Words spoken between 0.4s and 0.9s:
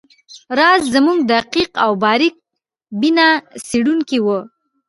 راز